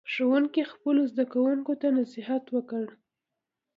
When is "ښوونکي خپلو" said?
0.13-1.01